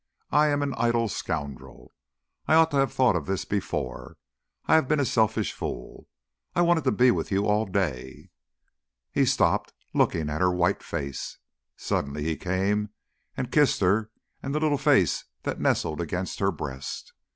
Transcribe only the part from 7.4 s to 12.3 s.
all day...." He stopped, looking at her white face. Suddenly